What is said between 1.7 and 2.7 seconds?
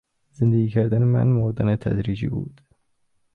تدریجی بود...